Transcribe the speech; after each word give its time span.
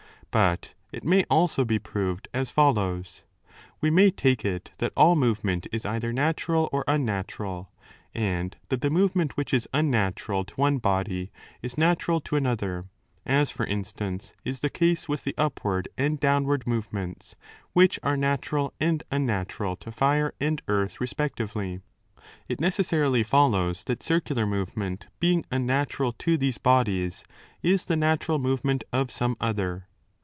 But 0.33 0.75
it 0.93 1.03
may 1.03 1.25
also 1.29 1.65
be 1.65 1.77
proved 1.77 2.29
as 2.33 2.51
follows. 2.51 3.25
We 3.81 3.89
may 3.89 4.11
take 4.11 4.45
it 4.45 4.71
that 4.77 4.93
all 4.95 5.17
movement 5.17 5.67
is 5.73 5.85
either 5.85 6.13
natural 6.13 6.69
or 6.71 6.85
unnatural, 6.87 7.69
and 8.15 8.55
that 8.69 8.79
the 8.79 8.89
movement 8.89 9.35
which 9.35 9.53
is 9.53 9.67
unnatural 9.73 10.45
to 10.45 10.55
one 10.55 10.77
body 10.77 11.33
is 11.61 11.77
natural 11.77 12.21
to 12.21 12.37
another—as, 12.37 13.51
for 13.51 13.65
instance, 13.65 14.33
is 14.45 14.61
the 14.61 14.69
case. 14.69 15.09
with 15.09 15.25
the 15.25 15.35
upward 15.37 15.89
and 15.97 16.17
downward 16.21 16.65
movements, 16.65 17.35
which 17.73 17.99
are 18.01 18.15
natural 18.15 18.73
and 18.79 19.03
unnatural 19.11 19.75
to 19.75 19.91
35 19.91 19.95
fire 19.97 20.33
and 20.39 20.61
earth 20.69 21.01
respectively. 21.01 21.81
It 22.47 22.61
necessarily 22.61 23.23
follows 23.23 23.83
that 23.83 23.99
269" 23.99 24.15
circular 24.15 24.47
movement, 24.47 25.07
being 25.19 25.43
unnatural 25.51 26.13
to 26.19 26.37
these 26.37 26.57
bodies, 26.57 27.25
is 27.61 27.83
the 27.83 27.97
natural 27.97 28.39
movement 28.39 28.85
of 28.93 29.11
some 29.11 29.35
other. 29.41 29.87